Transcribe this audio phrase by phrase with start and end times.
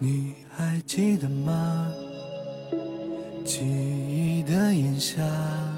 [0.00, 1.92] 你还记得吗？
[3.44, 5.77] 记忆的炎夏。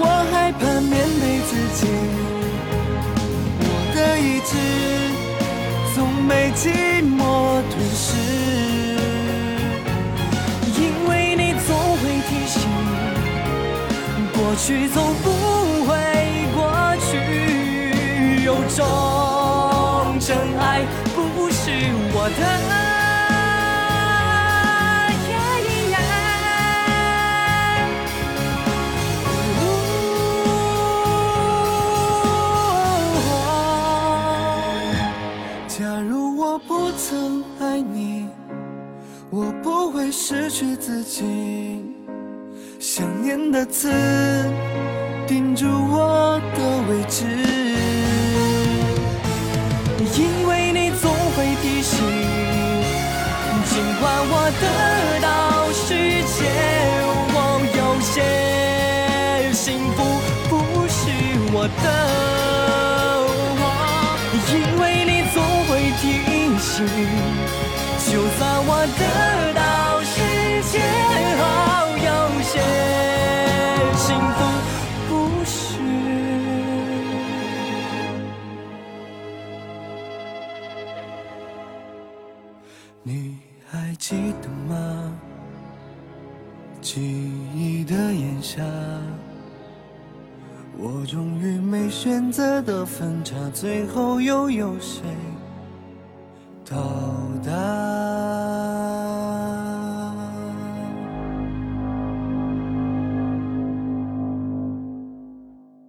[0.00, 1.80] 我害怕面对自己，
[3.60, 4.50] 我的意志
[5.94, 5.96] 总
[6.28, 6.62] 被寂
[7.02, 7.18] 寞
[7.70, 8.06] 吞噬。
[10.80, 11.68] 因为你总
[11.98, 12.56] 会提醒，
[14.32, 15.26] 过去总不
[15.84, 15.90] 会
[16.54, 16.58] 过
[17.10, 17.10] 去，
[18.44, 18.78] 有种
[20.20, 21.56] 真爱不是
[22.12, 22.97] 我的。
[37.98, 38.26] 你，
[39.28, 41.24] 我不会失去自己。
[42.78, 43.90] 想念的刺
[45.26, 47.24] 钉住我的位置，
[50.16, 51.98] 因为你总会提醒，
[53.66, 54.64] 尽管我得
[55.20, 55.26] 到
[55.72, 55.88] 世
[56.22, 56.38] 界，
[57.34, 57.36] 我
[57.78, 59.98] 有些幸福
[60.48, 60.52] 不
[60.86, 61.00] 是
[61.52, 62.27] 我的。
[68.86, 70.16] 得到世
[70.70, 70.78] 界
[71.38, 71.42] 好，
[71.96, 72.08] 有
[72.42, 72.52] 些
[73.96, 74.38] 幸福
[75.08, 75.10] 不
[75.44, 75.56] 是。
[83.02, 83.38] 你
[83.70, 84.74] 还记得吗？
[86.80, 87.02] 记
[87.54, 88.62] 忆的炎夏，
[90.78, 95.02] 我终于没选择的分岔，最后又有谁
[96.64, 96.76] 到
[97.44, 97.97] 达？